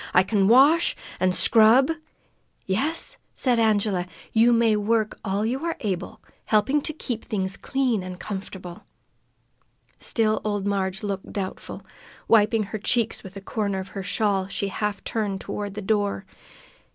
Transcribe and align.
"I 0.15 0.23
can 0.23 0.47
wash, 0.47 0.95
an' 1.19 1.31
scrub" 1.33 1.91
"Yes," 2.65 3.17
said 3.35 3.59
Angela, 3.59 4.07
"you 4.33 4.51
may 4.51 4.75
work 4.75 5.19
all 5.23 5.45
you 5.45 5.63
are 5.63 5.75
able, 5.81 6.23
helping 6.45 6.81
to 6.81 6.91
keep 6.91 7.23
things 7.23 7.55
clean 7.55 8.01
and 8.01 8.19
comfortable." 8.19 8.85
Still 9.99 10.41
old 10.43 10.65
Marg 10.65 11.03
looked 11.03 11.31
doubtful. 11.31 11.85
Wiping 12.27 12.63
her 12.63 12.79
cheeks 12.79 13.21
with 13.21 13.37
a 13.37 13.41
corner 13.41 13.77
of 13.77 13.93
the 13.93 14.01
shawl, 14.01 14.47
she 14.47 14.69
half 14.69 15.03
turned 15.03 15.39
toward 15.39 15.75
the 15.75 15.83
door. 15.83 16.25